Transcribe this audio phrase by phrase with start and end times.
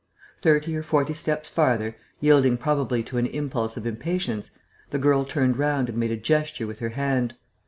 [0.41, 4.49] Thirty or forty steps farther, yielding probably to an impulse of impatience,
[4.89, 7.35] the girl turned round and made a gesture with her hand.